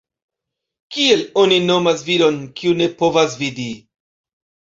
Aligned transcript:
Kiel 0.95 1.19
oni 1.41 1.59
nomas 1.65 2.01
viron, 2.09 2.41
kiu 2.61 2.73
ne 2.79 2.87
povas 3.03 3.35
vidi? 3.43 3.69